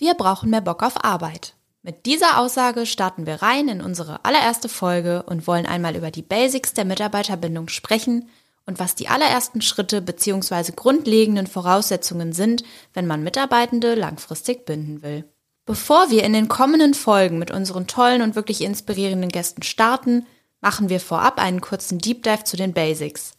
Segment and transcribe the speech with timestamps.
[0.00, 1.52] Wir brauchen mehr Bock auf Arbeit.
[1.82, 6.22] Mit dieser Aussage starten wir rein in unsere allererste Folge und wollen einmal über die
[6.22, 8.30] Basics der Mitarbeiterbindung sprechen
[8.64, 10.72] und was die allerersten Schritte bzw.
[10.74, 15.26] grundlegenden Voraussetzungen sind, wenn man Mitarbeitende langfristig binden will.
[15.66, 20.24] Bevor wir in den kommenden Folgen mit unseren tollen und wirklich inspirierenden Gästen starten,
[20.62, 23.32] machen wir vorab einen kurzen Deep Dive zu den Basics.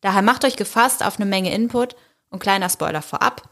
[0.00, 1.94] Daher macht euch gefasst auf eine Menge Input
[2.28, 3.48] und kleiner Spoiler vorab,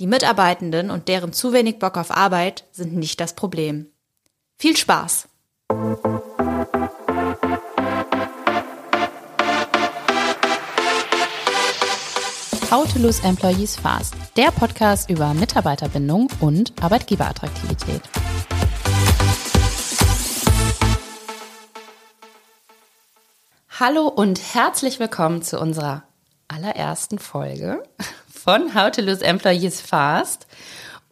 [0.00, 3.86] die Mitarbeitenden und deren zu wenig Bock auf Arbeit sind nicht das Problem.
[4.56, 5.28] Viel Spaß!
[12.70, 18.00] How to Lose Employees Fast, der Podcast über Mitarbeiterbindung und Arbeitgeberattraktivität.
[23.78, 26.04] Hallo und herzlich willkommen zu unserer
[26.48, 27.82] allerersten Folge
[28.42, 30.46] von How to Lose Employees Fast.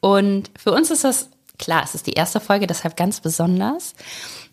[0.01, 1.29] Und für uns ist das,
[1.59, 3.95] klar, es ist die erste Folge, deshalb ganz besonders.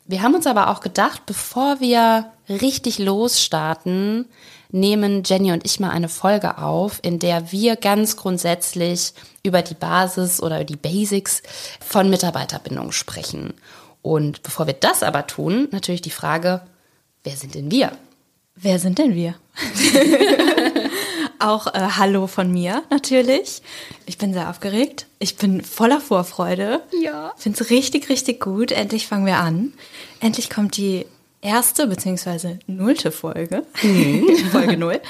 [0.05, 4.27] Wir haben uns aber auch gedacht, bevor wir richtig losstarten,
[4.69, 9.73] nehmen Jenny und ich mal eine Folge auf, in der wir ganz grundsätzlich über die
[9.73, 11.41] Basis oder die Basics
[11.79, 13.53] von Mitarbeiterbindung sprechen.
[14.01, 16.61] Und bevor wir das aber tun, natürlich die Frage,
[17.23, 17.91] wer sind denn wir?
[18.55, 19.35] Wer sind denn wir?
[21.39, 23.61] Auch äh, Hallo von mir natürlich.
[24.05, 25.07] Ich bin sehr aufgeregt.
[25.19, 26.81] Ich bin voller Vorfreude.
[27.01, 27.33] Ja.
[27.37, 28.71] Finde es richtig, richtig gut.
[28.71, 29.73] Endlich fangen wir an.
[30.19, 31.05] Endlich kommt die
[31.41, 32.57] erste bzw.
[32.67, 33.65] nullte Folge.
[33.81, 34.27] Mhm.
[34.51, 35.01] Folge null.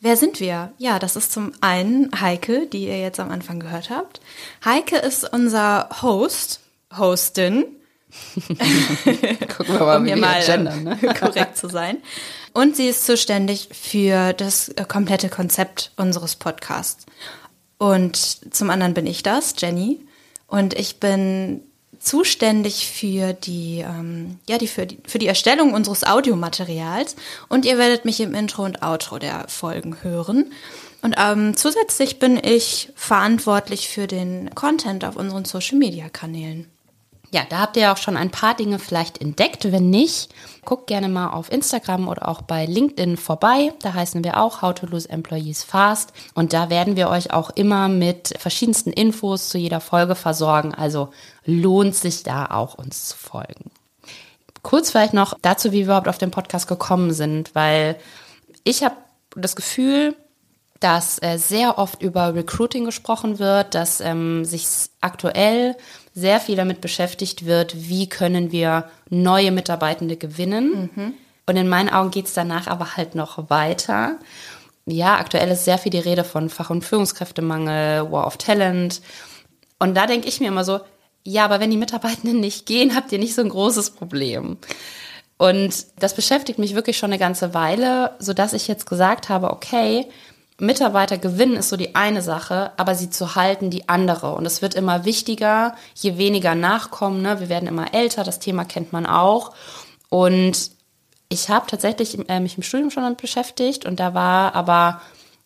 [0.00, 0.72] Wer sind wir?
[0.78, 4.20] Ja, das ist zum einen Heike, die ihr jetzt am Anfang gehört habt.
[4.64, 6.60] Heike ist unser Host,
[6.96, 7.64] Hostin.
[9.56, 10.96] Gucken wir mal, um hier mal gendern, ne?
[11.20, 11.98] korrekt zu sein.
[12.52, 17.04] Und sie ist zuständig für das äh, komplette Konzept unseres Podcasts.
[17.78, 18.16] Und
[18.54, 20.00] zum anderen bin ich das, Jenny.
[20.46, 21.62] Und ich bin
[21.98, 27.16] zuständig für die, ähm, ja, die für, die für die Erstellung unseres Audiomaterials.
[27.48, 30.52] Und ihr werdet mich im Intro und Outro der Folgen hören.
[31.02, 36.66] Und ähm, zusätzlich bin ich verantwortlich für den Content auf unseren Social-Media-Kanälen.
[37.36, 39.70] Ja, da habt ihr auch schon ein paar Dinge vielleicht entdeckt.
[39.70, 40.32] Wenn nicht,
[40.64, 43.74] guckt gerne mal auf Instagram oder auch bei LinkedIn vorbei.
[43.82, 46.14] Da heißen wir auch How to Lose Employees Fast.
[46.32, 50.74] Und da werden wir euch auch immer mit verschiedensten Infos zu jeder Folge versorgen.
[50.74, 51.10] Also
[51.44, 53.70] lohnt sich da auch uns zu folgen.
[54.62, 57.96] Kurz vielleicht noch dazu, wie wir überhaupt auf den Podcast gekommen sind, weil
[58.64, 58.96] ich habe
[59.34, 60.16] das Gefühl,
[60.80, 64.66] dass äh, sehr oft über Recruiting gesprochen wird, dass ähm, sich
[65.00, 65.76] aktuell
[66.14, 70.90] sehr viel damit beschäftigt wird, wie können wir neue Mitarbeitende gewinnen.
[70.94, 71.14] Mhm.
[71.46, 74.18] Und in meinen Augen geht es danach aber halt noch weiter.
[74.86, 79.00] Ja, aktuell ist sehr viel die Rede von Fach- und Führungskräftemangel, War of Talent.
[79.78, 80.80] Und da denke ich mir immer so,
[81.22, 84.58] ja, aber wenn die Mitarbeitenden nicht gehen, habt ihr nicht so ein großes Problem.
[85.38, 89.50] Und das beschäftigt mich wirklich schon eine ganze Weile, so dass ich jetzt gesagt habe,
[89.50, 90.06] okay,
[90.58, 94.34] Mitarbeiter gewinnen ist so die eine Sache, aber sie zu halten die andere.
[94.34, 97.20] Und es wird immer wichtiger, je weniger Nachkommen.
[97.20, 97.40] Ne?
[97.40, 99.52] Wir werden immer älter, das Thema kennt man auch.
[100.08, 100.70] Und
[101.28, 105.00] ich habe tatsächlich äh, mich im Studium schon damit beschäftigt und da war aber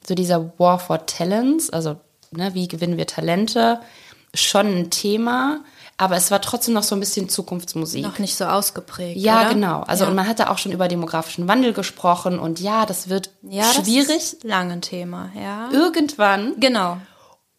[0.06, 1.96] so dieser War for Talents, also
[2.30, 3.80] ne, wie gewinnen wir Talente,
[4.34, 5.60] schon ein Thema
[6.00, 8.02] aber es war trotzdem noch so ein bisschen Zukunftsmusik.
[8.02, 9.20] Noch nicht so ausgeprägt.
[9.20, 9.50] Ja, oder?
[9.50, 9.80] genau.
[9.82, 10.10] Also ja.
[10.10, 14.08] und man hatte auch schon über demografischen Wandel gesprochen und ja, das wird ja, schwierig.
[14.08, 15.68] Das ist lang ein Thema, ja.
[15.70, 16.58] Irgendwann.
[16.58, 16.96] Genau.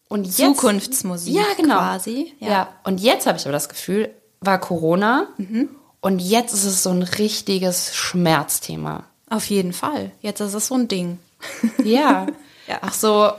[0.08, 1.78] Und jetzt, Zukunftsmusik ja, genau.
[1.78, 2.34] quasi.
[2.40, 2.48] Ja.
[2.48, 2.68] ja.
[2.82, 4.10] Und jetzt habe ich aber das Gefühl,
[4.40, 5.68] war Corona mhm.
[6.00, 9.04] und jetzt ist es so ein richtiges Schmerzthema.
[9.30, 10.10] Auf jeden Fall.
[10.20, 11.20] Jetzt ist es so ein Ding.
[11.84, 12.26] Ja.
[12.66, 12.78] ja.
[12.80, 13.30] Ach so,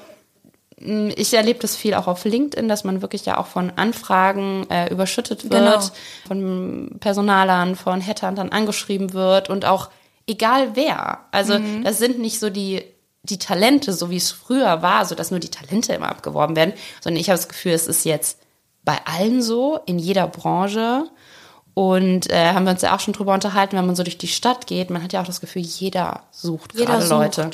[0.83, 4.91] ich erlebe das viel auch auf LinkedIn, dass man wirklich ja auch von Anfragen äh,
[4.91, 5.79] überschüttet wird, genau.
[6.27, 9.89] von Personalern, von Headhuntern angeschrieben wird und auch
[10.27, 11.19] egal wer.
[11.31, 11.83] Also mhm.
[11.83, 12.83] das sind nicht so die
[13.25, 16.73] die Talente, so wie es früher war, so dass nur die Talente immer abgeworben werden,
[17.00, 18.39] sondern ich habe das Gefühl, es ist jetzt
[18.83, 21.06] bei allen so, in jeder Branche.
[21.74, 24.27] Und äh, haben wir uns ja auch schon drüber unterhalten, wenn man so durch die
[24.27, 27.38] Stadt geht, man hat ja auch das Gefühl, jeder sucht jeder gerade sucht.
[27.38, 27.50] Leute.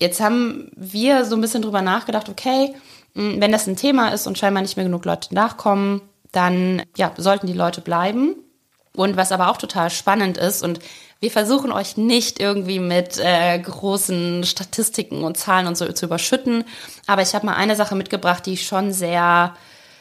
[0.00, 2.74] Jetzt haben wir so ein bisschen drüber nachgedacht, okay,
[3.14, 6.00] wenn das ein Thema ist und scheinbar nicht mehr genug Leute nachkommen,
[6.32, 8.36] dann ja, sollten die Leute bleiben.
[8.96, 10.80] Und was aber auch total spannend ist, und
[11.20, 16.64] wir versuchen euch nicht irgendwie mit äh, großen Statistiken und Zahlen und so zu überschütten,
[17.06, 19.54] aber ich habe mal eine Sache mitgebracht, die ich schon sehr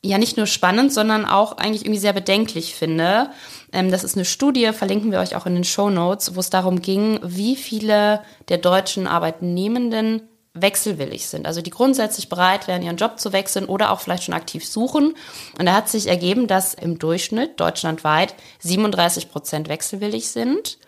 [0.03, 3.29] ja nicht nur spannend, sondern auch eigentlich irgendwie sehr bedenklich finde.
[3.71, 6.49] Ähm, das ist eine Studie, verlinken wir euch auch in den Show Notes, wo es
[6.49, 10.21] darum ging, wie viele der deutschen Arbeitnehmenden
[10.53, 14.33] wechselwillig sind, also die grundsätzlich bereit wären, ihren Job zu wechseln oder auch vielleicht schon
[14.33, 15.13] aktiv suchen.
[15.57, 20.79] Und da hat sich ergeben, dass im Durchschnitt deutschlandweit 37 Prozent wechselwillig sind.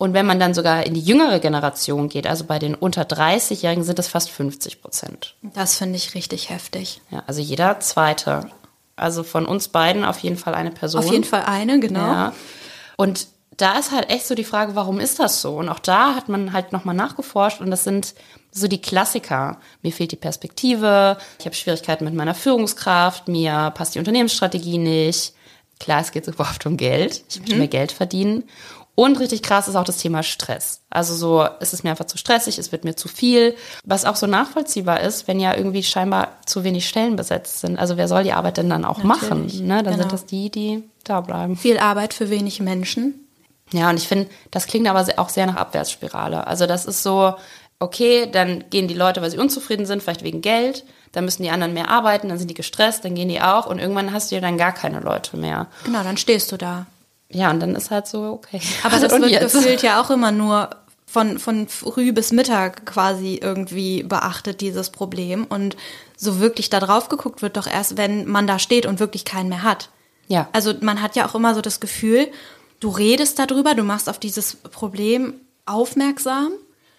[0.00, 3.84] Und wenn man dann sogar in die jüngere Generation geht, also bei den unter 30-Jährigen,
[3.84, 5.34] sind es fast 50 Prozent.
[5.42, 7.02] Das finde ich richtig heftig.
[7.10, 8.50] Ja, also jeder zweite.
[8.96, 11.04] Also von uns beiden auf jeden Fall eine Person.
[11.04, 12.00] Auf jeden Fall eine, genau.
[12.00, 12.32] Ja.
[12.96, 13.26] Und
[13.58, 15.56] da ist halt echt so die Frage, warum ist das so?
[15.56, 18.14] Und auch da hat man halt nochmal nachgeforscht und das sind
[18.50, 19.58] so die Klassiker.
[19.82, 25.34] Mir fehlt die Perspektive, ich habe Schwierigkeiten mit meiner Führungskraft, mir passt die Unternehmensstrategie nicht.
[25.78, 27.22] Klar, es geht so oft um Geld.
[27.28, 27.58] Ich möchte mhm.
[27.58, 28.44] mehr Geld verdienen.
[29.00, 30.82] Und richtig krass ist auch das Thema Stress.
[30.90, 33.56] Also so, es ist mir einfach zu stressig, es wird mir zu viel.
[33.82, 37.78] Was auch so nachvollziehbar ist, wenn ja irgendwie scheinbar zu wenig Stellen besetzt sind.
[37.78, 39.54] Also wer soll die Arbeit denn dann auch Natürlich.
[39.54, 39.66] machen?
[39.66, 39.82] Ne?
[39.82, 39.96] Dann genau.
[40.00, 41.56] sind das die, die da bleiben.
[41.56, 43.26] Viel Arbeit für wenig Menschen.
[43.72, 46.46] Ja, und ich finde, das klingt aber auch sehr nach Abwärtsspirale.
[46.46, 47.36] Also das ist so,
[47.78, 51.50] okay, dann gehen die Leute, weil sie unzufrieden sind, vielleicht wegen Geld, dann müssen die
[51.50, 54.34] anderen mehr arbeiten, dann sind die gestresst, dann gehen die auch und irgendwann hast du
[54.34, 55.68] ja dann gar keine Leute mehr.
[55.84, 56.84] Genau, dann stehst du da.
[57.30, 58.60] Ja, und dann ist halt so, okay.
[58.82, 59.52] Aber das wird jetzt?
[59.52, 60.70] gefühlt ja auch immer nur
[61.06, 65.44] von, von früh bis Mittag quasi irgendwie beachtet, dieses Problem.
[65.44, 65.76] Und
[66.16, 69.48] so wirklich da drauf geguckt wird doch erst, wenn man da steht und wirklich keinen
[69.48, 69.90] mehr hat.
[70.28, 70.48] Ja.
[70.52, 72.28] Also man hat ja auch immer so das Gefühl,
[72.78, 75.34] du redest darüber, du machst auf dieses Problem
[75.66, 76.52] aufmerksam,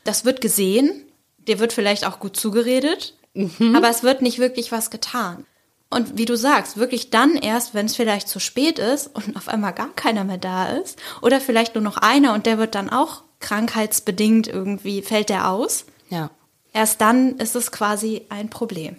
[0.04, 1.06] das wird gesehen,
[1.48, 3.76] dir wird vielleicht auch gut zugeredet, mhm.
[3.76, 5.46] aber es wird nicht wirklich was getan.
[5.92, 9.50] Und wie du sagst, wirklich dann erst, wenn es vielleicht zu spät ist und auf
[9.50, 12.90] einmal gar keiner mehr da ist oder vielleicht nur noch einer und der wird dann
[12.90, 15.86] auch krankheitsbedingt irgendwie, fällt der aus.
[16.10, 16.32] Ja.
[16.72, 18.96] Erst dann ist es quasi ein Problem.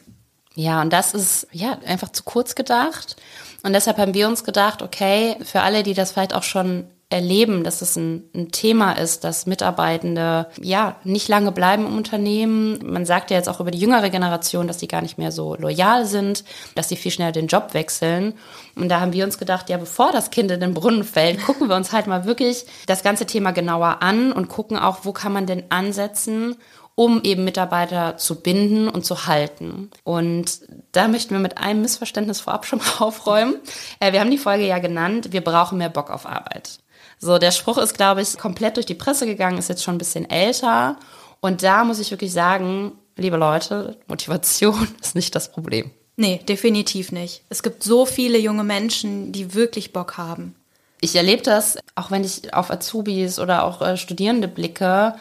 [0.54, 3.16] Ja, und das ist ja einfach zu kurz gedacht.
[3.62, 7.62] Und deshalb haben wir uns gedacht, okay, für alle, die das vielleicht auch schon erleben,
[7.62, 12.78] dass es ein, ein, Thema ist, dass Mitarbeitende ja nicht lange bleiben im Unternehmen.
[12.82, 15.54] Man sagt ja jetzt auch über die jüngere Generation, dass die gar nicht mehr so
[15.54, 16.44] loyal sind,
[16.74, 18.34] dass sie viel schneller den Job wechseln.
[18.74, 21.68] Und da haben wir uns gedacht, ja, bevor das Kind in den Brunnen fällt, gucken
[21.68, 25.32] wir uns halt mal wirklich das ganze Thema genauer an und gucken auch, wo kann
[25.32, 26.56] man denn ansetzen,
[26.94, 29.90] um eben Mitarbeiter zu binden und zu halten.
[30.04, 30.60] Und
[30.92, 33.56] da möchten wir mit einem Missverständnis vorab schon mal aufräumen.
[34.00, 36.81] Äh, wir haben die Folge ja genannt, wir brauchen mehr Bock auf Arbeit.
[37.22, 39.98] So, der Spruch ist, glaube ich, komplett durch die Presse gegangen, ist jetzt schon ein
[39.98, 40.96] bisschen älter.
[41.38, 45.92] Und da muss ich wirklich sagen, liebe Leute, Motivation ist nicht das Problem.
[46.16, 47.42] Nee, definitiv nicht.
[47.48, 50.56] Es gibt so viele junge Menschen, die wirklich Bock haben.
[51.00, 55.14] Ich erlebe das, auch wenn ich auf Azubis oder auch äh, Studierende blicke,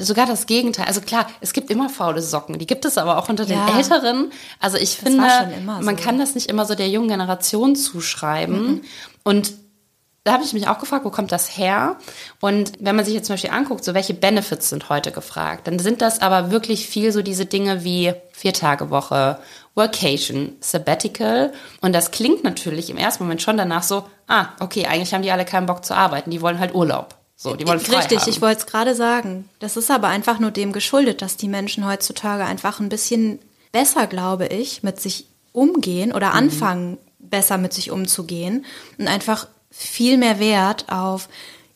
[0.00, 0.86] sogar das Gegenteil.
[0.86, 3.76] Also klar, es gibt immer faule Socken, die gibt es aber auch unter den ja.
[3.76, 4.32] Älteren.
[4.60, 5.28] Also ich das finde,
[5.62, 5.84] so.
[5.84, 8.66] man kann das nicht immer so der jungen Generation zuschreiben.
[8.66, 8.80] Mhm.
[9.24, 9.63] Und
[10.24, 11.96] da habe ich mich auch gefragt, wo kommt das her?
[12.40, 15.78] Und wenn man sich jetzt zum Beispiel anguckt, so welche Benefits sind heute gefragt, dann
[15.78, 19.38] sind das aber wirklich viel so diese Dinge wie Vier-Tage-Woche,
[19.74, 21.52] Workation, Sabbatical.
[21.82, 25.30] Und das klingt natürlich im ersten Moment schon danach so, ah, okay, eigentlich haben die
[25.30, 27.16] alle keinen Bock zu arbeiten, die wollen halt Urlaub.
[27.36, 28.30] So, die wollen frei Richtig, haben.
[28.30, 29.50] ich wollte es gerade sagen.
[29.58, 33.40] Das ist aber einfach nur dem geschuldet, dass die Menschen heutzutage einfach ein bisschen
[33.72, 36.34] besser, glaube ich, mit sich umgehen oder mhm.
[36.34, 38.64] anfangen, besser mit sich umzugehen
[38.98, 41.28] und einfach viel mehr Wert auf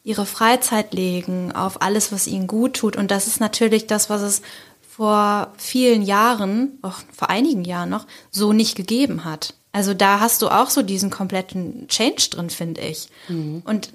[0.05, 2.97] ihre Freizeit legen, auf alles, was ihnen gut tut.
[2.97, 4.43] Und das ist natürlich das, was es
[4.81, 9.55] vor vielen Jahren, auch vor einigen Jahren noch, so nicht gegeben hat.
[9.73, 13.09] Also da hast du auch so diesen kompletten Change drin, finde ich.
[13.29, 13.63] Mhm.
[13.65, 13.93] Und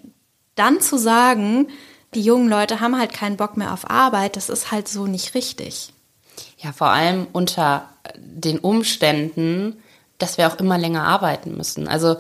[0.56, 1.68] dann zu sagen,
[2.14, 5.34] die jungen Leute haben halt keinen Bock mehr auf Arbeit, das ist halt so nicht
[5.34, 5.94] richtig.
[6.58, 9.78] Ja, vor allem unter den Umständen,
[10.20, 11.88] dass wir auch immer länger arbeiten müssen.
[11.88, 12.18] Also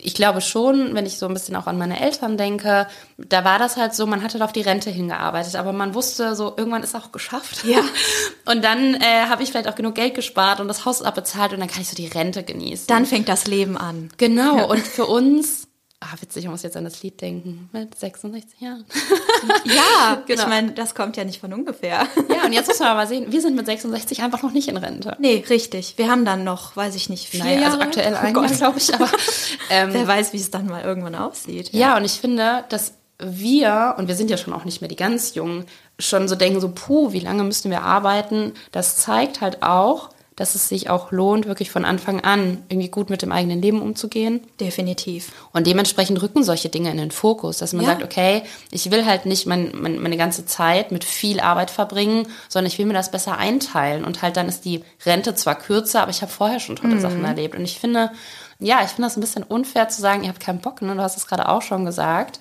[0.00, 2.86] ich glaube schon, wenn ich so ein bisschen auch an meine Eltern denke,
[3.18, 6.54] da war das halt so, man hatte auf die Rente hingearbeitet, aber man wusste so,
[6.56, 7.64] irgendwann ist auch geschafft.
[7.64, 7.80] Ja.
[8.46, 11.60] Und dann äh, habe ich vielleicht auch genug Geld gespart und das Haus abbezahlt und
[11.60, 12.86] dann kann ich so die Rente genießen.
[12.86, 14.10] Dann fängt das Leben an.
[14.18, 14.58] Genau.
[14.58, 14.64] Ja.
[14.64, 15.66] Und für uns
[16.00, 17.70] Ah, witzig, ich muss jetzt an das Lied denken.
[17.72, 18.84] Mit 66 Jahren.
[19.64, 20.42] ja, genau.
[20.42, 22.06] ich meine, das kommt ja nicht von ungefähr.
[22.28, 24.76] ja, und jetzt muss man mal sehen, wir sind mit 66 einfach noch nicht in
[24.76, 25.16] Rente.
[25.18, 25.94] Nee, richtig.
[25.96, 27.66] Wir haben dann noch, weiß ich nicht, vier naja, Jahre.
[27.66, 29.08] Also aktuell oh ein glaube ich, aber
[29.70, 31.72] ähm, wer weiß, wie es dann mal irgendwann aussieht.
[31.72, 31.80] Ja.
[31.80, 34.96] ja, und ich finde, dass wir, und wir sind ja schon auch nicht mehr die
[34.96, 35.64] ganz Jungen,
[35.98, 38.52] schon so denken, so, puh, wie lange müssen wir arbeiten?
[38.72, 43.08] Das zeigt halt auch, dass es sich auch lohnt, wirklich von Anfang an irgendwie gut
[43.08, 44.40] mit dem eigenen Leben umzugehen.
[44.58, 45.30] Definitiv.
[45.52, 47.92] Und dementsprechend rücken solche Dinge in den Fokus, dass man ja.
[47.92, 52.26] sagt, okay, ich will halt nicht mein, mein, meine ganze Zeit mit viel Arbeit verbringen,
[52.48, 54.04] sondern ich will mir das besser einteilen.
[54.04, 57.00] Und halt dann ist die Rente zwar kürzer, aber ich habe vorher schon tolle mhm.
[57.00, 57.54] Sachen erlebt.
[57.54, 58.10] Und ich finde,
[58.58, 60.94] ja, ich finde das ein bisschen unfair zu sagen, ihr habt keinen Bock, ne?
[60.94, 62.40] Du hast es gerade auch schon gesagt.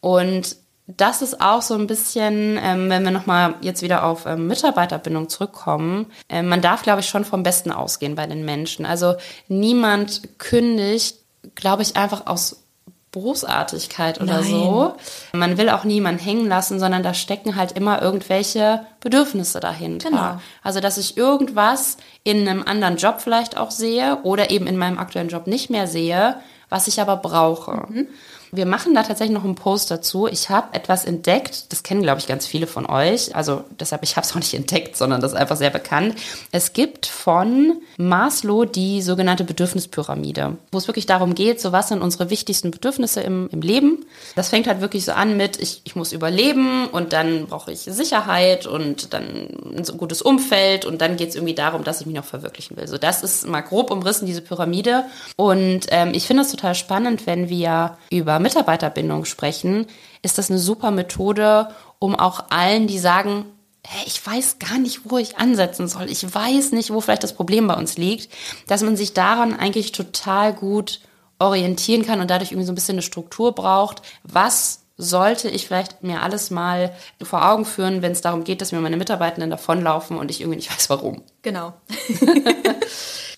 [0.00, 4.46] Und das ist auch so ein bisschen, ähm, wenn wir nochmal jetzt wieder auf ähm,
[4.46, 8.86] Mitarbeiterbindung zurückkommen, äh, man darf, glaube ich, schon vom Besten ausgehen bei den Menschen.
[8.86, 9.14] Also
[9.48, 11.18] niemand kündigt,
[11.54, 12.62] glaube ich, einfach aus
[13.16, 14.50] Großartigkeit oder Nein.
[14.50, 14.94] so.
[15.32, 20.10] Man will auch niemanden hängen lassen, sondern da stecken halt immer irgendwelche Bedürfnisse dahinter.
[20.10, 20.40] Genau.
[20.62, 24.98] Also, dass ich irgendwas in einem anderen Job vielleicht auch sehe oder eben in meinem
[24.98, 26.36] aktuellen Job nicht mehr sehe,
[26.68, 27.86] was ich aber brauche.
[27.88, 28.08] Mhm.
[28.52, 30.26] Wir machen da tatsächlich noch einen Post dazu.
[30.26, 33.34] Ich habe etwas entdeckt, das kennen, glaube ich, ganz viele von euch.
[33.34, 36.16] Also deshalb, ich habe es auch nicht entdeckt, sondern das ist einfach sehr bekannt.
[36.52, 42.02] Es gibt von Maslow die sogenannte Bedürfnispyramide, wo es wirklich darum geht, so was sind
[42.02, 44.04] unsere wichtigsten Bedürfnisse im, im Leben.
[44.34, 47.80] Das fängt halt wirklich so an mit, ich, ich muss überleben und dann brauche ich
[47.80, 52.16] Sicherheit und dann ein gutes Umfeld und dann geht es irgendwie darum, dass ich mich
[52.16, 52.86] noch verwirklichen will.
[52.88, 55.04] So, das ist mal grob umrissen, diese Pyramide.
[55.36, 59.86] Und ähm, ich finde es total spannend, wenn wir über Mitarbeiterbindung sprechen,
[60.22, 63.46] ist das eine super Methode, um auch allen, die sagen,
[63.86, 67.34] hey, ich weiß gar nicht, wo ich ansetzen soll, ich weiß nicht, wo vielleicht das
[67.34, 68.32] Problem bei uns liegt,
[68.66, 71.00] dass man sich daran eigentlich total gut
[71.38, 76.02] orientieren kann und dadurch irgendwie so ein bisschen eine Struktur braucht, was sollte ich vielleicht
[76.02, 80.18] mir alles mal vor Augen führen, wenn es darum geht, dass mir meine Mitarbeitenden davonlaufen
[80.18, 81.22] und ich irgendwie nicht weiß, warum.
[81.42, 81.74] Genau.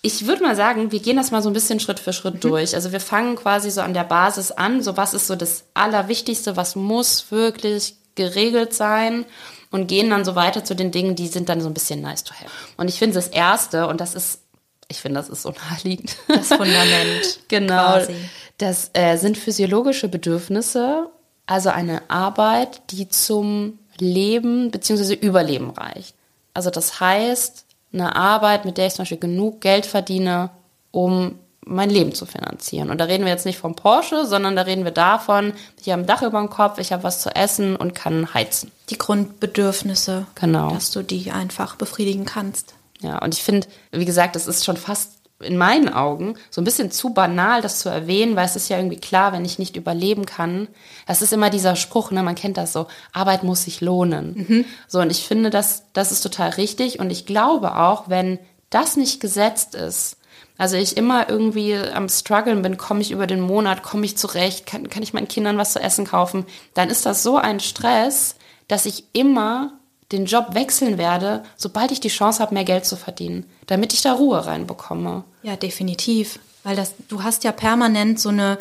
[0.01, 2.39] Ich würde mal sagen, wir gehen das mal so ein bisschen Schritt für Schritt mhm.
[2.39, 2.73] durch.
[2.73, 4.81] Also wir fangen quasi so an der Basis an.
[4.81, 9.25] So was ist so das Allerwichtigste, was muss wirklich geregelt sein?
[9.71, 12.23] Und gehen dann so weiter zu den Dingen, die sind dann so ein bisschen nice
[12.23, 12.49] to have.
[12.77, 14.41] Und ich finde das Erste, und das ist,
[14.87, 16.15] ich finde, das ist so naheliegend.
[16.27, 17.39] Das Fundament.
[17.49, 17.97] genau.
[17.97, 18.15] Quasi.
[18.57, 21.11] Das äh, sind physiologische Bedürfnisse,
[21.49, 25.15] also eine Arbeit, die zum Leben bzw.
[25.15, 26.13] Überleben reicht.
[26.53, 30.51] Also das heißt, eine Arbeit, mit der ich zum Beispiel genug Geld verdiene,
[30.91, 32.91] um mein Leben zu finanzieren.
[32.91, 36.03] Und da reden wir jetzt nicht vom Porsche, sondern da reden wir davon, ich habe
[36.03, 38.71] ein Dach über dem Kopf, ich habe was zu essen und kann heizen.
[38.89, 40.71] Die Grundbedürfnisse, genau.
[40.71, 42.75] dass du die einfach befriedigen kannst.
[43.01, 46.65] Ja, und ich finde, wie gesagt, das ist schon fast in meinen Augen so ein
[46.65, 49.75] bisschen zu banal, das zu erwähnen, weil es ist ja irgendwie klar, wenn ich nicht
[49.75, 50.67] überleben kann.
[51.07, 54.45] Das ist immer dieser Spruch, ne, man kennt das so, Arbeit muss sich lohnen.
[54.47, 54.65] Mhm.
[54.87, 56.99] So, und ich finde, das, das ist total richtig.
[56.99, 60.17] Und ich glaube auch, wenn das nicht gesetzt ist,
[60.57, 64.65] also ich immer irgendwie am struggeln bin, komme ich über den Monat, komme ich zurecht,
[64.65, 68.35] kann, kann ich meinen Kindern was zu essen kaufen, dann ist das so ein Stress,
[68.67, 69.78] dass ich immer
[70.11, 74.01] den Job wechseln werde, sobald ich die Chance habe, mehr Geld zu verdienen, damit ich
[74.01, 75.23] da Ruhe reinbekomme.
[75.43, 76.39] Ja, definitiv.
[76.63, 78.57] Weil das, du hast ja permanent so eine,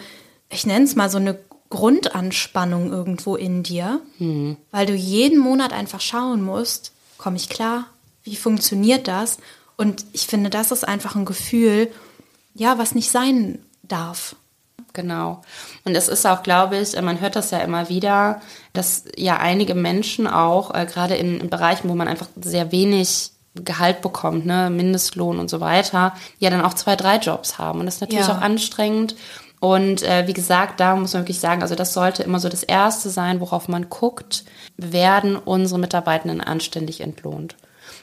[0.50, 1.38] ich nenne es mal so eine
[1.70, 4.56] Grundanspannung irgendwo in dir, hm.
[4.70, 7.86] weil du jeden Monat einfach schauen musst, komme ich klar?
[8.22, 9.38] Wie funktioniert das?
[9.76, 11.90] Und ich finde, das ist einfach ein Gefühl,
[12.54, 14.36] ja, was nicht sein darf.
[14.98, 15.42] Genau.
[15.84, 18.40] Und es ist auch, glaube ich, man hört das ja immer wieder,
[18.72, 23.30] dass ja einige Menschen auch, äh, gerade in, in Bereichen, wo man einfach sehr wenig
[23.54, 27.78] Gehalt bekommt, ne, Mindestlohn und so weiter, ja dann auch zwei, drei Jobs haben.
[27.78, 28.36] Und das ist natürlich ja.
[28.36, 29.14] auch anstrengend.
[29.60, 32.64] Und äh, wie gesagt, da muss man wirklich sagen, also das sollte immer so das
[32.64, 34.44] Erste sein, worauf man guckt,
[34.76, 37.54] werden unsere Mitarbeitenden anständig entlohnt.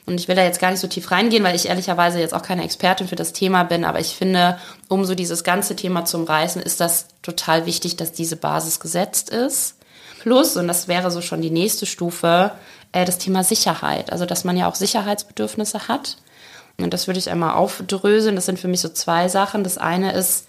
[0.06, 2.44] Und ich will da jetzt gar nicht so tief reingehen, weil ich ehrlicherweise jetzt auch
[2.44, 6.18] keine Expertin für das Thema bin, aber ich finde, um so dieses ganze Thema zu
[6.18, 9.78] umreißen, ist das total wichtig, dass diese Basis gesetzt ist.
[10.22, 12.52] Plus, und das wäre so schon die nächste Stufe,
[12.92, 14.12] äh, das Thema Sicherheit.
[14.12, 16.18] Also, dass man ja auch Sicherheitsbedürfnisse hat.
[16.78, 18.36] Und das würde ich einmal aufdröseln.
[18.36, 19.64] Das sind für mich so zwei Sachen.
[19.64, 20.48] Das eine ist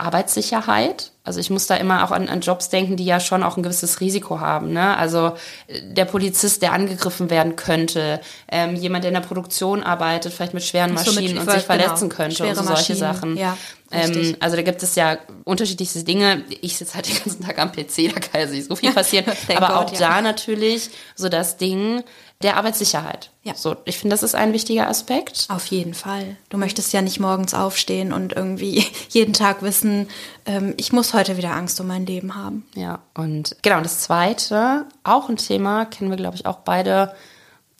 [0.00, 1.12] Arbeitssicherheit.
[1.24, 3.62] Also ich muss da immer auch an, an, Jobs denken, die ja schon auch ein
[3.62, 4.72] gewisses Risiko haben.
[4.72, 4.96] Ne?
[4.96, 5.34] Also
[5.66, 10.54] äh, der Polizist, der angegriffen werden könnte, ähm, jemand, der in der Produktion arbeitet, vielleicht
[10.54, 13.36] mit schweren Maschinen so, mit, und sich genau, verletzen könnte Schwere und so solche Sachen.
[13.36, 13.58] Ja,
[13.90, 16.44] ähm, also da gibt es ja unterschiedlichste Dinge.
[16.60, 19.26] Ich sitze halt den ganzen Tag am PC, da kann ja nicht so viel passieren.
[19.54, 19.98] Aber God, auch ja.
[19.98, 22.02] da natürlich so das Ding,
[22.42, 23.30] der Arbeitssicherheit.
[23.42, 23.54] Ja.
[23.54, 25.46] So, ich finde, das ist ein wichtiger Aspekt.
[25.48, 26.36] Auf jeden Fall.
[26.50, 30.08] Du möchtest ja nicht morgens aufstehen und irgendwie jeden Tag wissen,
[30.46, 32.64] ähm, ich muss heute wieder Angst um mein Leben haben.
[32.74, 37.14] Ja, und genau, das zweite, auch ein Thema, kennen wir, glaube ich, auch beide.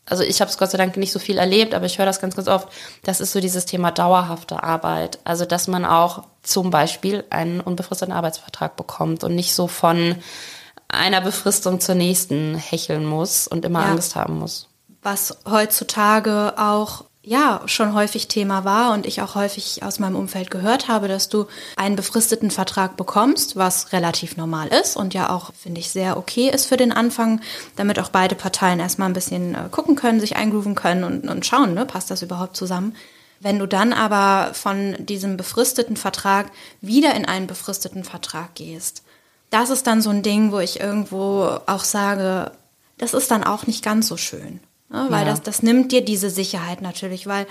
[0.06, 2.20] Also ich habe es Gott sei Dank nicht so viel erlebt, aber ich höre das
[2.20, 2.68] ganz, ganz oft.
[3.04, 5.18] Das ist so dieses Thema dauerhafte Arbeit.
[5.22, 10.16] Also dass man auch zum Beispiel einen unbefristeten Arbeitsvertrag bekommt und nicht so von
[10.88, 13.90] einer Befristung zur nächsten hecheln muss und immer ja.
[13.90, 14.68] Angst haben muss.
[15.02, 20.50] Was heutzutage auch ja schon häufig Thema war und ich auch häufig aus meinem Umfeld
[20.50, 25.52] gehört habe, dass du einen befristeten Vertrag bekommst, was relativ normal ist und ja auch,
[25.52, 27.42] finde ich, sehr okay ist für den Anfang,
[27.76, 31.44] damit auch beide Parteien erstmal ein bisschen äh, gucken können, sich eingrooven können und, und
[31.44, 32.96] schauen, ne, passt das überhaupt zusammen.
[33.40, 39.02] Wenn du dann aber von diesem befristeten Vertrag wieder in einen befristeten Vertrag gehst,
[39.50, 42.52] das ist dann so ein Ding, wo ich irgendwo auch sage,
[42.98, 44.60] das ist dann auch nicht ganz so schön.
[44.90, 45.06] Ne?
[45.08, 45.30] Weil Ja.
[45.32, 47.46] das, das nimmt dir diese Sicherheit natürlich, weil,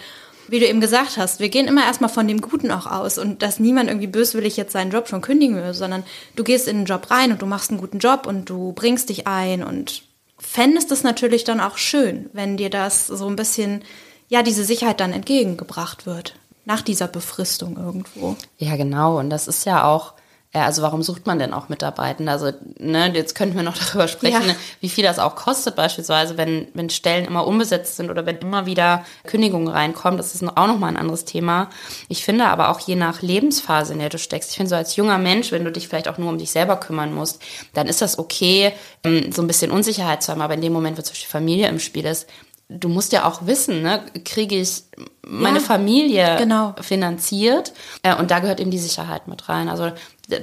[0.47, 3.41] wie du eben gesagt hast, wir gehen immer erstmal von dem Guten auch aus und
[3.41, 6.03] dass niemand irgendwie böswillig jetzt seinen Job schon kündigen will, sondern
[6.35, 9.09] du gehst in den Job rein und du machst einen guten Job und du bringst
[9.09, 10.03] dich ein und
[10.39, 13.83] fändest es natürlich dann auch schön, wenn dir das so ein bisschen,
[14.29, 16.35] ja, diese Sicherheit dann entgegengebracht wird.
[16.65, 18.35] Nach dieser Befristung irgendwo.
[18.57, 19.17] Ja, genau.
[19.19, 20.13] Und das ist ja auch,
[20.57, 22.31] ja, also warum sucht man denn auch Mitarbeitende?
[22.31, 24.47] Also, ne, jetzt könnten wir noch darüber sprechen, Ja.
[24.47, 28.37] ne, wie viel das auch kostet, beispielsweise, wenn, wenn Stellen immer unbesetzt sind oder wenn
[28.37, 30.17] immer wieder Kündigungen reinkommen.
[30.17, 31.69] Das ist noch- auch nochmal ein anderes Thema.
[32.09, 34.95] Ich finde aber auch je nach Lebensphase, in der du steckst, ich finde so als
[34.95, 37.41] junger Mensch, wenn du dich vielleicht auch nur um dich selber kümmern musst,
[37.73, 38.73] dann ist das okay,
[39.03, 40.41] ähm, so ein bisschen Unsicherheit zu haben.
[40.41, 42.27] Aber in dem Moment, wo zum Beispiel Familie im Spiel ist,
[42.69, 44.83] du musst ja auch wissen, ne, kriege ich
[45.25, 46.75] meine Ja, Familie genau.
[46.81, 47.73] finanziert.
[48.03, 49.69] Äh, und da gehört eben die Sicherheit mit rein.
[49.69, 49.91] Also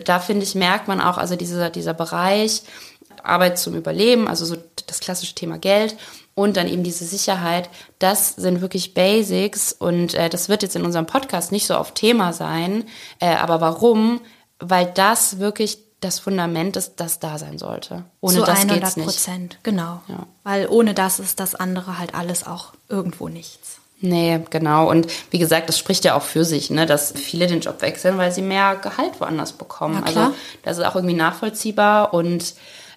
[0.04, 2.62] da finde ich, merkt man auch, also dieser, dieser Bereich
[3.23, 5.97] Arbeit zum Überleben, also so das klassische Thema Geld
[6.35, 10.85] und dann eben diese Sicherheit, das sind wirklich Basics und äh, das wird jetzt in
[10.85, 12.85] unserem Podcast nicht so auf Thema sein.
[13.21, 14.21] Äh, aber warum?
[14.59, 18.05] Weil das wirklich das Fundament ist, das da sein sollte.
[18.21, 19.07] Ohne Zu das 100 geht's nicht.
[19.07, 20.03] Prozent, genau.
[20.09, 20.27] Ja.
[20.43, 23.79] Weil ohne das ist das andere halt alles auch irgendwo nichts.
[24.01, 24.91] Nee, genau.
[24.91, 28.19] Und wie gesagt, das spricht ja auch für sich, ne, dass viele den Job wechseln,
[28.19, 30.03] weil sie mehr Gehalt woanders bekommen.
[30.05, 30.27] Na klar.
[30.27, 32.55] Also das ist auch irgendwie nachvollziehbar und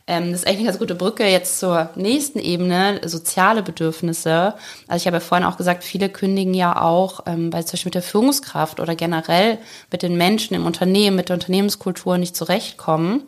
[0.10, 4.54] ähm, das ist eigentlich eine ganz gute Brücke jetzt zur nächsten Ebene, soziale Bedürfnisse.
[4.88, 7.90] Also ich habe ja vorhin auch gesagt, viele kündigen ja auch, ähm, sie zum Beispiel
[7.90, 9.58] mit der Führungskraft oder generell
[9.92, 13.24] mit den Menschen im Unternehmen, mit der Unternehmenskultur nicht zurechtkommen.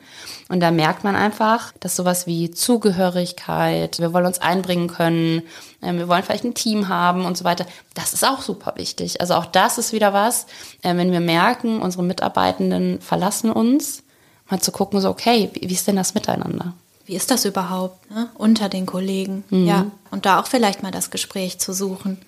[0.47, 5.41] Und da merkt man einfach, dass sowas wie Zugehörigkeit, wir wollen uns einbringen können,
[5.81, 9.19] ähm, wir wollen vielleicht ein Team haben und so weiter, das ist auch super wichtig.
[9.19, 10.45] Also auch das ist wieder was,
[10.81, 14.03] äh, wenn wir merken, unsere Mitarbeitenden verlassen uns,
[14.49, 16.73] mal zu gucken, so, okay, wie, wie ist denn das miteinander?
[17.05, 18.29] Wie ist das überhaupt, ne?
[18.35, 19.43] Unter den Kollegen.
[19.49, 19.65] Mhm.
[19.65, 19.85] Ja.
[20.11, 22.21] Und da auch vielleicht mal das Gespräch zu suchen.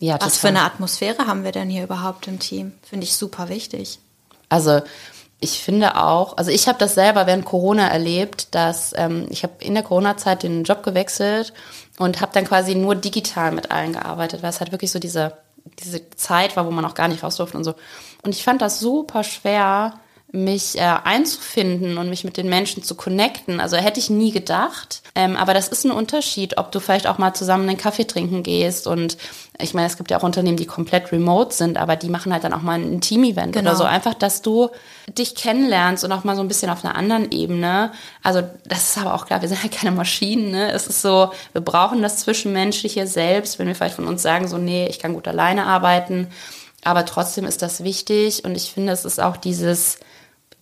[0.00, 2.72] Ja, Was für eine Atmosphäre haben wir denn hier überhaupt im Team?
[2.82, 4.00] Finde ich super wichtig.
[4.48, 4.82] Also
[5.40, 9.52] ich finde auch, also ich habe das selber während Corona erlebt, dass ähm, ich habe
[9.60, 11.52] in der Corona-Zeit den Job gewechselt
[11.98, 15.36] und habe dann quasi nur digital mit allen gearbeitet, weil es halt wirklich so diese,
[15.80, 17.74] diese Zeit war, wo man auch gar nicht raus durfte und so.
[18.22, 20.00] Und ich fand das super schwer,
[20.34, 23.60] mich äh, einzufinden und mich mit den Menschen zu connecten.
[23.60, 25.00] Also hätte ich nie gedacht.
[25.14, 28.42] Ähm, aber das ist ein Unterschied, ob du vielleicht auch mal zusammen einen Kaffee trinken
[28.42, 28.88] gehst.
[28.88, 29.16] Und
[29.60, 32.42] ich meine, es gibt ja auch Unternehmen, die komplett remote sind, aber die machen halt
[32.42, 33.70] dann auch mal ein Team-Event Genau.
[33.70, 33.84] oder so.
[33.84, 34.70] Einfach, dass du
[35.06, 37.92] dich kennenlernst und auch mal so ein bisschen auf einer anderen Ebene.
[38.24, 40.50] Also das ist aber auch klar, wir sind ja keine Maschinen.
[40.50, 40.72] Ne?
[40.72, 44.58] Es ist so, wir brauchen das Zwischenmenschliche selbst, wenn wir vielleicht von uns sagen, so,
[44.58, 46.26] nee, ich kann gut alleine arbeiten.
[46.82, 49.98] Aber trotzdem ist das wichtig und ich finde, es ist auch dieses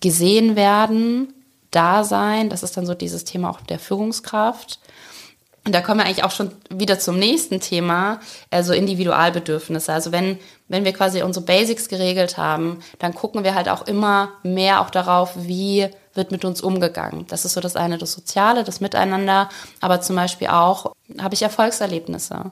[0.03, 1.33] gesehen werden,
[1.71, 4.79] da sein, das ist dann so dieses Thema auch der Führungskraft.
[5.65, 8.19] Und da kommen wir eigentlich auch schon wieder zum nächsten Thema,
[8.51, 9.93] also Individualbedürfnisse.
[9.93, 10.39] Also wenn,
[10.69, 14.91] wenn wir quasi unsere Basics geregelt haben, dann gucken wir halt auch immer mehr auch
[14.91, 17.27] darauf, wie wird mit uns umgegangen.
[17.29, 19.49] Das ist so das eine, das Soziale, das Miteinander,
[19.81, 22.51] aber zum Beispiel auch, habe ich Erfolgserlebnisse?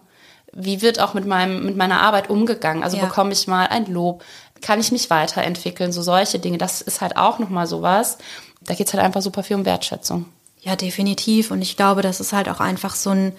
[0.52, 2.82] Wie wird auch mit meinem, mit meiner Arbeit umgegangen?
[2.82, 3.04] Also Ja.
[3.04, 4.22] bekomme ich mal ein Lob?
[4.60, 5.92] Kann ich mich weiterentwickeln?
[5.92, 6.58] So solche Dinge.
[6.58, 8.18] Das ist halt auch nochmal sowas.
[8.62, 10.26] Da geht es halt einfach super viel um Wertschätzung.
[10.60, 11.50] Ja, definitiv.
[11.50, 13.32] Und ich glaube, das ist halt auch einfach so ein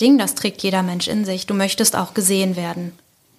[0.00, 1.46] Ding, das trägt jeder Mensch in sich.
[1.46, 2.92] Du möchtest auch gesehen werden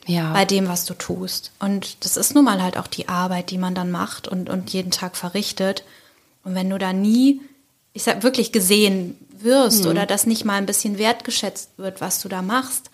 [0.06, 0.34] Ja.
[0.34, 1.52] bei dem, was du tust.
[1.60, 4.72] Und das ist nun mal halt auch die Arbeit, die man dann macht und, und
[4.72, 5.84] jeden Tag verrichtet.
[6.44, 7.42] Und wenn du da nie,
[7.94, 12.28] ich sag wirklich gesehen wirst oder das nicht mal ein bisschen wertgeschätzt wird, was du
[12.30, 12.90] da machst,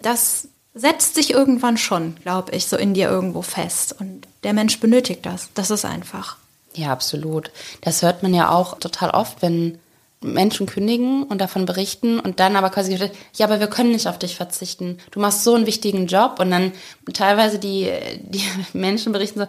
[0.00, 3.96] das setzt sich irgendwann schon, glaube ich, so in dir irgendwo fest.
[3.98, 5.50] Und der Mensch benötigt das.
[5.54, 6.36] Das ist einfach.
[6.74, 7.50] Ja, absolut.
[7.80, 9.78] Das hört man ja auch total oft, wenn
[10.20, 12.96] Menschen kündigen und davon berichten und dann aber quasi,
[13.36, 14.98] ja, aber wir können nicht auf dich verzichten.
[15.10, 16.72] Du machst so einen wichtigen Job und dann
[17.12, 19.46] teilweise die, die Menschen berichten so,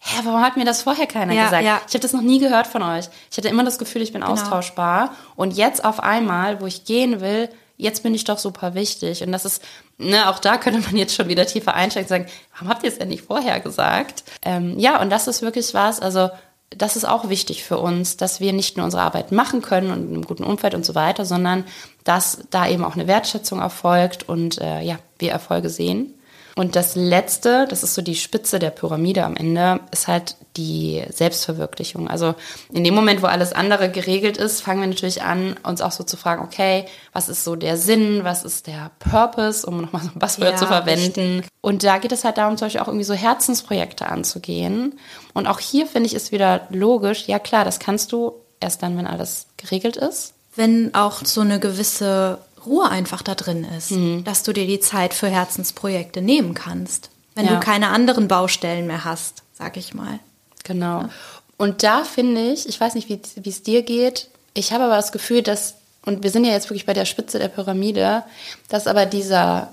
[0.00, 1.64] hä, warum hat mir das vorher keiner Ja, gesagt?
[1.64, 1.76] ja.
[1.76, 1.86] Genau.
[1.88, 3.06] Ich habe das noch nie gehört von euch.
[3.30, 7.20] Ich hatte immer das Gefühl, ich bin austauschbar und jetzt auf einmal, wo ich gehen
[7.20, 9.22] will, jetzt bin ich doch super wichtig.
[9.22, 9.62] Und das ist,
[9.98, 12.88] ne, auch da könnte man jetzt schon wieder tiefer einsteigen und sagen, warum habt ihr
[12.88, 14.24] es denn nicht vorher gesagt?
[14.42, 16.30] Ähm, ja, und das ist wirklich was, also
[16.76, 20.08] das ist auch wichtig für uns, dass wir nicht nur unsere Arbeit machen können und
[20.08, 21.64] in einem guten Umfeld und so weiter, sondern
[22.04, 26.14] dass da eben auch eine Wertschätzung erfolgt und äh, ja, wir Erfolge sehen.
[26.54, 31.02] Und das Letzte, das ist so die Spitze der Pyramide am Ende, ist halt die
[31.08, 32.08] Selbstverwirklichung.
[32.08, 32.34] Also
[32.72, 36.04] in dem Moment, wo alles andere geregelt ist, fangen wir natürlich an, uns auch so
[36.04, 40.10] zu fragen, okay, was ist so der Sinn, was ist der Purpose, um nochmal so
[40.14, 41.36] ein Buzzword ja, zu verwenden.
[41.36, 41.50] Richtig.
[41.62, 44.98] Und da geht es halt darum, zum Beispiel auch irgendwie so Herzensprojekte anzugehen.
[45.32, 48.96] Und auch hier finde ich es wieder logisch, ja klar, das kannst du erst dann,
[48.98, 50.34] wenn alles geregelt ist.
[50.54, 54.24] Wenn auch so eine gewisse Ruhe einfach da drin ist, mhm.
[54.24, 57.54] dass du dir die Zeit für Herzensprojekte nehmen kannst, wenn ja.
[57.54, 60.18] du keine anderen Baustellen mehr hast, sag ich mal.
[60.64, 61.02] Genau.
[61.02, 61.10] Ja.
[61.56, 65.12] Und da finde ich, ich weiß nicht, wie es dir geht, ich habe aber das
[65.12, 68.24] Gefühl, dass, und wir sind ja jetzt wirklich bei der Spitze der Pyramide,
[68.68, 69.72] dass aber dieser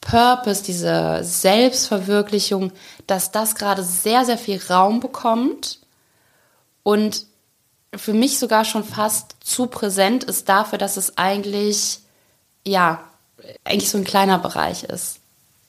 [0.00, 2.72] Purpose, diese Selbstverwirklichung,
[3.06, 5.80] dass das gerade sehr, sehr viel Raum bekommt
[6.82, 7.26] und
[7.94, 12.00] für mich sogar schon fast zu präsent ist dafür, dass es eigentlich,
[12.66, 13.02] ja,
[13.64, 15.18] eigentlich so ein kleiner Bereich ist.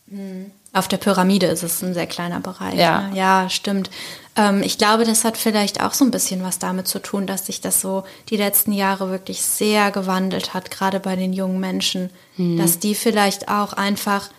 [0.08, 0.52] Mhm.
[0.74, 2.76] Auf der Pyramide ist es ein sehr kleiner Bereich.
[2.76, 3.18] Ja, ne?
[3.18, 3.90] ja stimmt.
[4.36, 7.46] Ähm, ich glaube, das hat vielleicht auch so ein bisschen was damit zu tun, dass
[7.46, 12.10] sich das so die letzten Jahre wirklich sehr gewandelt hat, gerade bei den jungen Menschen,
[12.38, 12.58] mhm.
[12.58, 14.30] dass die vielleicht auch einfach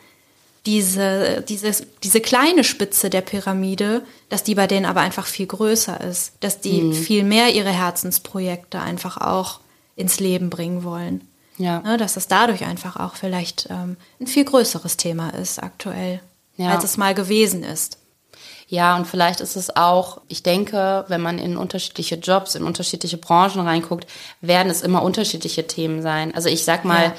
[0.67, 6.01] diese, diese, diese kleine Spitze der Pyramide, dass die bei denen aber einfach viel größer
[6.03, 6.93] ist, dass die mhm.
[6.93, 9.61] viel mehr ihre Herzensprojekte einfach auch
[9.97, 11.28] ins Leben bringen wollen.
[11.59, 11.81] Ja.
[11.81, 16.21] Ne, dass es dadurch einfach auch vielleicht ähm, ein viel größeres Thema ist aktuell,
[16.57, 16.71] ja.
[16.71, 17.99] als es mal gewesen ist.
[18.71, 23.17] Ja, und vielleicht ist es auch, ich denke, wenn man in unterschiedliche Jobs, in unterschiedliche
[23.17, 24.07] Branchen reinguckt,
[24.43, 26.35] werden es immer unterschiedliche Themen sein.
[26.35, 27.15] Also ich sag mal, ja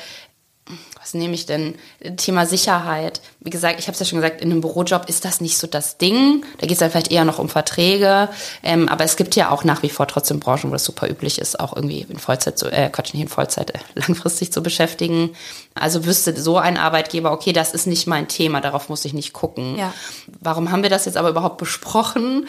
[1.01, 1.75] was nehme ich denn?
[2.17, 3.21] Thema Sicherheit.
[3.39, 5.65] Wie gesagt, ich habe es ja schon gesagt, in einem Bürojob ist das nicht so
[5.65, 6.43] das Ding.
[6.57, 8.29] Da geht es ja vielleicht eher noch um Verträge.
[8.63, 11.39] Ähm, aber es gibt ja auch nach wie vor trotzdem Branchen, wo es super üblich
[11.39, 15.35] ist, auch irgendwie in Vollzeit, zu, äh, Quatsch, nicht in Vollzeit, äh, langfristig zu beschäftigen.
[15.73, 19.31] Also wüsste so ein Arbeitgeber, okay, das ist nicht mein Thema, darauf muss ich nicht
[19.31, 19.77] gucken.
[19.77, 19.93] Ja.
[20.41, 22.47] Warum haben wir das jetzt aber überhaupt besprochen?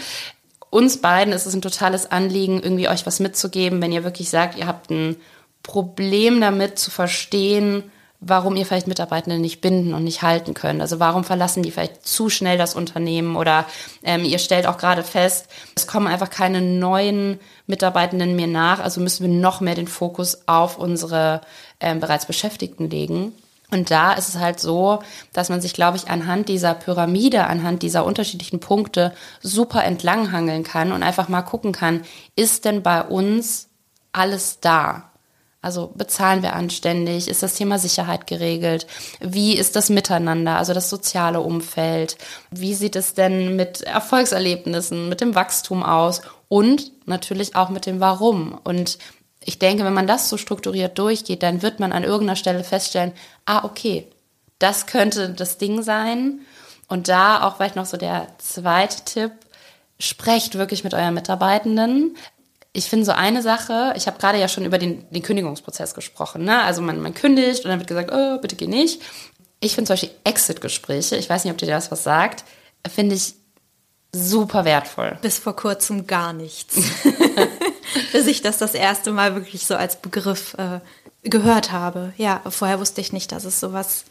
[0.70, 4.58] Uns beiden ist es ein totales Anliegen, irgendwie euch was mitzugeben, wenn ihr wirklich sagt,
[4.58, 5.16] ihr habt ein
[5.62, 10.80] Problem damit zu verstehen, warum ihr vielleicht Mitarbeitende nicht binden und nicht halten könnt.
[10.80, 13.64] Also warum verlassen die vielleicht zu schnell das Unternehmen oder
[14.02, 19.00] ähm, ihr stellt auch gerade fest, es kommen einfach keine neuen Mitarbeitenden mehr nach, also
[19.00, 21.40] müssen wir noch mehr den Fokus auf unsere
[21.80, 23.32] ähm, bereits Beschäftigten legen.
[23.70, 25.00] Und da ist es halt so,
[25.32, 30.92] dass man sich, glaube ich, anhand dieser Pyramide, anhand dieser unterschiedlichen Punkte super entlanghangeln kann
[30.92, 32.02] und einfach mal gucken kann,
[32.36, 33.68] ist denn bei uns
[34.12, 35.09] alles da?
[35.62, 37.28] Also bezahlen wir anständig?
[37.28, 38.86] Ist das Thema Sicherheit geregelt?
[39.20, 42.16] Wie ist das Miteinander, also das soziale Umfeld?
[42.50, 46.22] Wie sieht es denn mit Erfolgserlebnissen, mit dem Wachstum aus?
[46.48, 48.58] Und natürlich auch mit dem Warum.
[48.64, 48.98] Und
[49.44, 53.12] ich denke, wenn man das so strukturiert durchgeht, dann wird man an irgendeiner Stelle feststellen,
[53.44, 54.06] ah, okay,
[54.58, 56.40] das könnte das Ding sein.
[56.88, 59.32] Und da auch vielleicht noch so der zweite Tipp,
[59.98, 62.16] sprecht wirklich mit euren Mitarbeitenden
[62.72, 66.44] ich finde so eine Sache, ich habe gerade ja schon über den, den Kündigungsprozess gesprochen.
[66.44, 66.62] Ne?
[66.62, 69.02] Also man, man kündigt und dann wird gesagt, oh, bitte geh nicht.
[69.60, 72.44] Ich finde zum Beispiel Exit-Gespräche, ich weiß nicht, ob dir das was sagt,
[72.88, 73.34] finde ich
[74.12, 75.18] super wertvoll.
[75.20, 76.76] Bis vor kurzem gar nichts.
[78.12, 80.80] Bis ich das das erste Mal wirklich so als Begriff äh,
[81.28, 82.12] gehört habe.
[82.16, 84.04] Ja, vorher wusste ich nicht, dass es sowas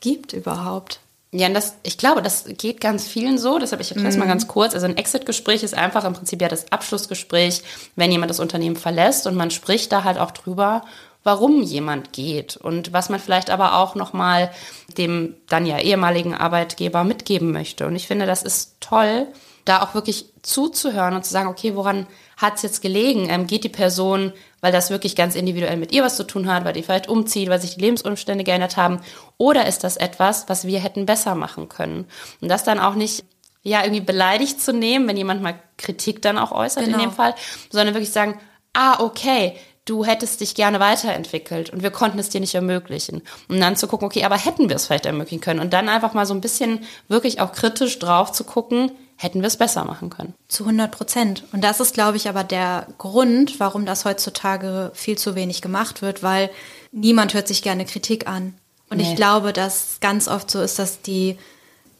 [0.00, 1.00] gibt überhaupt.
[1.30, 3.58] Ja, das, ich glaube, das geht ganz vielen so.
[3.58, 4.20] Deshalb, ich erkläre es mhm.
[4.20, 4.74] mal ganz kurz.
[4.74, 7.62] Also ein Exit-Gespräch ist einfach im Prinzip ja das Abschlussgespräch,
[7.96, 10.82] wenn jemand das Unternehmen verlässt und man spricht da halt auch drüber,
[11.24, 14.50] warum jemand geht und was man vielleicht aber auch nochmal
[14.96, 17.86] dem dann ja ehemaligen Arbeitgeber mitgeben möchte.
[17.86, 19.26] Und ich finde, das ist toll,
[19.66, 22.06] da auch wirklich zuzuhören und zu sagen, okay, woran
[22.38, 23.28] hat es jetzt gelegen?
[23.28, 26.64] Ähm, geht die Person, weil das wirklich ganz individuell mit ihr was zu tun hat,
[26.64, 29.00] weil die vielleicht umzieht, weil sich die Lebensumstände geändert haben?
[29.36, 32.06] Oder ist das etwas, was wir hätten besser machen können?
[32.40, 33.24] Und das dann auch nicht
[33.62, 36.98] ja irgendwie beleidigt zu nehmen, wenn jemand mal Kritik dann auch äußert genau.
[36.98, 37.34] in dem Fall,
[37.70, 38.38] sondern wirklich sagen,
[38.72, 43.22] ah, okay, du hättest dich gerne weiterentwickelt und wir konnten es dir nicht ermöglichen.
[43.48, 45.60] Und dann zu gucken, okay, aber hätten wir es vielleicht ermöglichen können?
[45.60, 49.48] Und dann einfach mal so ein bisschen wirklich auch kritisch drauf zu gucken, hätten wir
[49.48, 50.34] es besser machen können.
[50.46, 51.44] Zu 100 Prozent.
[51.52, 56.02] Und das ist, glaube ich, aber der Grund, warum das heutzutage viel zu wenig gemacht
[56.02, 56.50] wird, weil
[56.92, 58.54] niemand hört sich gerne Kritik an.
[58.88, 59.02] Und nee.
[59.02, 61.36] ich glaube, dass ganz oft so ist, dass die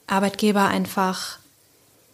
[0.07, 1.39] Arbeitgeber einfach,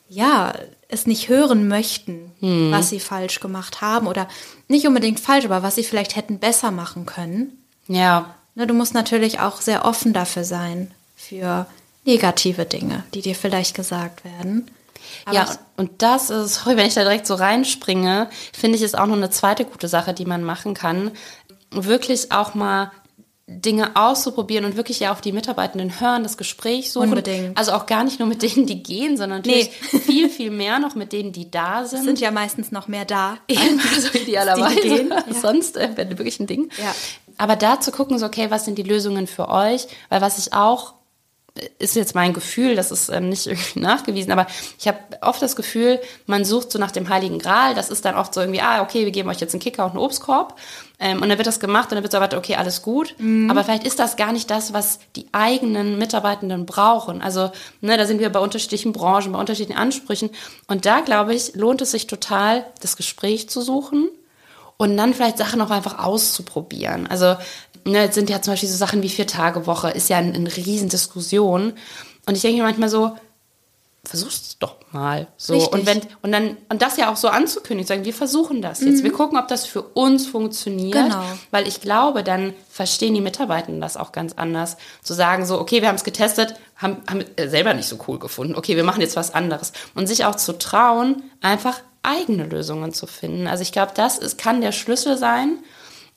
[0.09, 0.55] ja,
[0.89, 2.73] es nicht hören möchten, hm.
[2.73, 4.27] was sie falsch gemacht haben oder
[4.69, 7.63] nicht unbedingt falsch, aber was sie vielleicht hätten besser machen können.
[7.89, 8.35] Ja.
[8.55, 11.67] Ne, du musst natürlich auch sehr offen dafür sein, für
[12.07, 14.71] negative Dinge, die dir vielleicht gesagt werden.
[15.25, 18.99] Aber ja, und das ist, sorry, wenn ich da direkt so reinspringe, finde ich, ist
[18.99, 21.11] auch noch eine zweite gute Sache, die man machen kann.
[21.71, 22.91] Wirklich auch mal
[23.47, 27.11] Dinge auszuprobieren und wirklich ja auf die Mitarbeitenden hören, das Gespräch suchen.
[27.11, 27.59] Unbedingt.
[27.59, 29.99] Also auch gar nicht nur mit denen, die gehen, sondern natürlich nee.
[29.99, 32.05] viel, viel mehr noch mit denen, die da sind.
[32.05, 33.37] Sind ja meistens noch mehr da.
[33.49, 34.81] Eben, also idealerweise.
[34.81, 35.11] Die gehen.
[35.11, 35.35] Ja.
[35.41, 36.71] Sonst äh, wäre wirklich ein Ding.
[36.79, 36.95] Ja.
[37.37, 39.89] Aber da zu gucken, so, okay, was sind die Lösungen für euch?
[40.09, 40.95] Weil was ich auch
[41.79, 44.47] ist jetzt mein Gefühl, das ist ähm, nicht irgendwie nachgewiesen, aber
[44.79, 47.75] ich habe oft das Gefühl, man sucht so nach dem Heiligen Gral.
[47.75, 49.93] Das ist dann oft so irgendwie, ah, okay, wir geben euch jetzt einen Kicker und
[49.93, 50.59] einen Obstkorb.
[50.99, 53.15] Ähm, und dann wird das gemacht und dann wird so erwartet, okay, alles gut.
[53.19, 53.51] Mhm.
[53.51, 57.23] Aber vielleicht ist das gar nicht das, was die eigenen Mitarbeitenden brauchen.
[57.23, 60.31] Also, ne, da sind wir bei unterschiedlichen Branchen, bei unterschiedlichen Ansprüchen.
[60.67, 64.09] Und da, glaube ich, lohnt es sich total, das Gespräch zu suchen
[64.77, 67.07] und dann vielleicht Sachen auch einfach auszuprobieren.
[67.07, 67.37] Also
[67.85, 71.75] ne, sind ja zum Beispiel so Sachen wie Vier-Tage-Woche, ist ja eine, eine Riesendiskussion.
[72.27, 73.17] Und ich denke mir manchmal so,
[74.05, 75.27] versuch's doch mal.
[75.37, 75.55] So.
[75.55, 75.73] Richtig.
[75.73, 78.99] Und wenn, und dann, und das ja auch so anzukündigen, sagen, wir versuchen das jetzt.
[78.99, 79.05] Mhm.
[79.05, 80.93] Wir gucken, ob das für uns funktioniert.
[80.93, 81.25] Genau.
[81.51, 84.77] Weil ich glaube, dann verstehen die Mitarbeitenden das auch ganz anders.
[85.03, 88.55] Zu sagen so, okay, wir haben es getestet, haben, haben selber nicht so cool gefunden.
[88.55, 89.73] Okay, wir machen jetzt was anderes.
[89.95, 93.47] Und sich auch zu trauen, einfach eigene Lösungen zu finden.
[93.47, 95.59] Also ich glaube, das ist, kann der Schlüssel sein.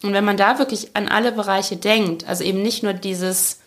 [0.03, 3.59] Und wenn man da wirklich an alle Bereiche denkt, also eben nicht nur dieses,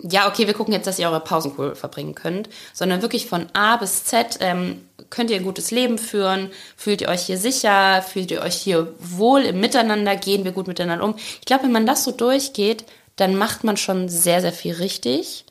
[0.00, 3.46] ja, okay, wir gucken jetzt, dass ihr eure Pausen cool verbringen könnt, sondern wirklich von
[3.52, 4.80] A bis Z ähm,
[5.10, 8.92] könnt ihr ein gutes Leben führen, fühlt ihr euch hier sicher, fühlt ihr euch hier
[8.98, 11.14] wohl im Miteinander, gehen wir gut miteinander um.
[11.16, 12.84] Ich glaube, wenn man das so durchgeht,
[13.16, 15.44] dann macht man schon sehr, sehr viel richtig.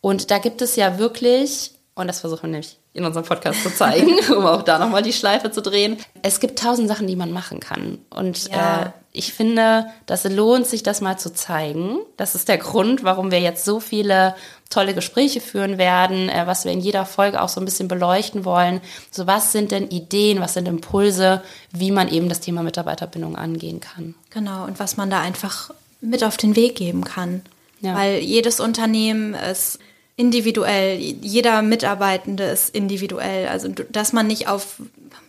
[0.00, 3.74] Und da gibt es ja wirklich, und das versuchen wir nämlich in unserem Podcast zu
[3.74, 5.98] zeigen, um auch da nochmal die Schleife zu drehen.
[6.22, 7.98] Es gibt tausend Sachen, die man machen kann.
[8.10, 8.82] Und ja.
[8.82, 11.98] äh, ich finde, das lohnt sich, das mal zu zeigen.
[12.16, 14.34] Das ist der Grund, warum wir jetzt so viele
[14.70, 18.44] tolle Gespräche führen werden, äh, was wir in jeder Folge auch so ein bisschen beleuchten
[18.44, 18.80] wollen.
[19.10, 23.80] So, was sind denn Ideen, was sind Impulse, wie man eben das Thema Mitarbeiterbindung angehen
[23.80, 24.14] kann?
[24.30, 27.42] Genau, und was man da einfach mit auf den Weg geben kann.
[27.80, 27.94] Ja.
[27.94, 29.78] Weil jedes Unternehmen ist
[30.16, 33.48] individuell, jeder Mitarbeitende ist individuell.
[33.48, 34.76] Also, dass man nicht auf,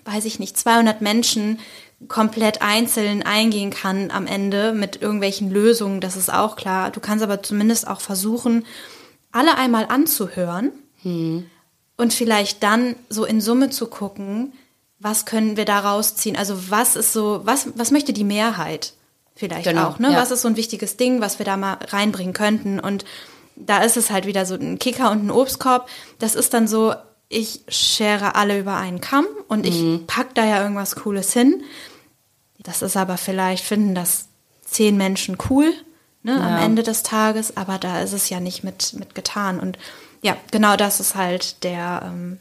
[0.05, 1.59] weiß ich nicht, 200 Menschen
[2.07, 6.91] komplett einzeln eingehen kann am Ende mit irgendwelchen Lösungen, das ist auch klar.
[6.91, 8.65] Du kannst aber zumindest auch versuchen,
[9.31, 10.71] alle einmal anzuhören
[11.03, 11.45] hm.
[11.97, 14.53] und vielleicht dann so in Summe zu gucken,
[14.99, 16.35] was können wir da rausziehen?
[16.35, 18.93] Also was ist so, was, was möchte die Mehrheit
[19.35, 20.11] vielleicht genau, auch, ne?
[20.11, 20.17] Ja.
[20.17, 22.79] Was ist so ein wichtiges Ding, was wir da mal reinbringen könnten?
[22.79, 23.05] Und
[23.65, 25.89] da ist es halt wieder so ein Kicker und ein Obstkorb.
[26.19, 26.93] Das ist dann so,
[27.29, 30.05] ich schere alle über einen Kamm und ich mhm.
[30.07, 31.63] pack da ja irgendwas Cooles hin.
[32.59, 34.27] Das ist aber vielleicht, finden das
[34.63, 35.73] zehn Menschen cool
[36.23, 36.39] ne, ja.
[36.39, 39.59] am Ende des Tages, aber da ist es ja nicht mit, mit getan.
[39.59, 39.77] Und
[40.21, 42.39] ja, genau das ist halt der, ähm,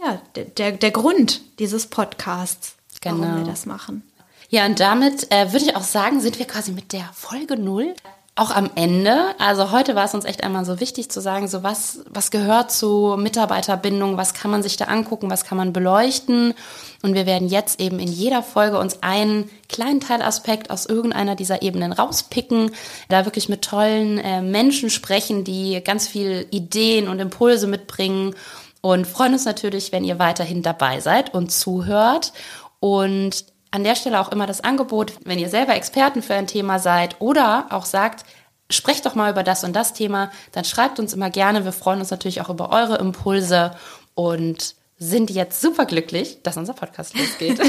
[0.00, 3.20] ja, der, der, der Grund dieses Podcasts, genau.
[3.20, 4.02] warum wir das machen.
[4.50, 7.94] Ja, und damit äh, würde ich auch sagen, sind wir quasi mit der Folge null
[8.38, 11.64] auch am Ende, also heute war es uns echt einmal so wichtig zu sagen, so
[11.64, 16.54] was, was gehört zu Mitarbeiterbindung, was kann man sich da angucken, was kann man beleuchten.
[17.02, 21.62] Und wir werden jetzt eben in jeder Folge uns einen kleinen Teilaspekt aus irgendeiner dieser
[21.62, 22.70] Ebenen rauspicken,
[23.08, 28.36] da wirklich mit tollen äh, Menschen sprechen, die ganz viel Ideen und Impulse mitbringen
[28.80, 32.32] und freuen uns natürlich, wenn ihr weiterhin dabei seid und zuhört.
[32.80, 36.78] Und an der Stelle auch immer das Angebot, wenn ihr selber Experten für ein Thema
[36.78, 38.24] seid oder auch sagt,
[38.70, 41.64] sprecht doch mal über das und das Thema, dann schreibt uns immer gerne.
[41.64, 43.74] Wir freuen uns natürlich auch über eure Impulse
[44.14, 47.60] und sind jetzt super glücklich, dass unser Podcast losgeht.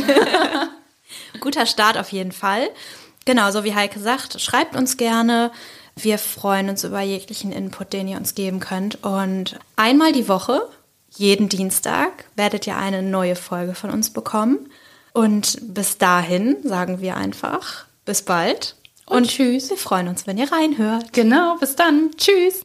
[1.40, 2.70] Guter Start auf jeden Fall.
[3.26, 5.52] Genau, so wie Heike sagt, schreibt uns gerne.
[5.96, 9.04] Wir freuen uns über jeglichen Input, den ihr uns geben könnt.
[9.04, 10.62] Und einmal die Woche,
[11.10, 14.70] jeden Dienstag, werdet ihr eine neue Folge von uns bekommen.
[15.20, 18.78] Und bis dahin sagen wir einfach bis bald.
[19.06, 19.70] Und, und tschüss.
[19.70, 21.12] Wir freuen uns, wenn ihr reinhört.
[21.12, 22.12] Genau, bis dann.
[22.16, 22.56] Tschüss.